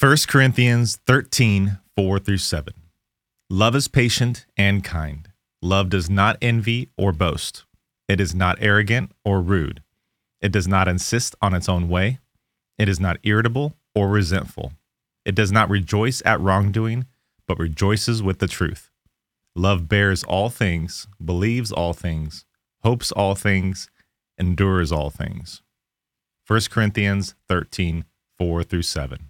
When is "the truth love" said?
18.38-19.86